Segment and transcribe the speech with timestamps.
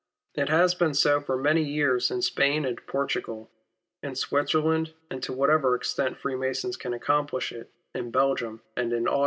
[0.33, 3.51] It has been so for many years in Spain and Portugal,
[4.01, 9.19] in Switzerland, and to whatever extent Freemasons can accomplish it, in Belgium and in Austria.